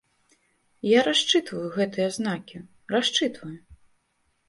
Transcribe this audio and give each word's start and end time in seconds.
Я 0.91 0.99
расчытваю 1.09 1.63
гэтыя 1.77 2.09
знакі, 2.19 2.57
расчытваю. 2.97 3.55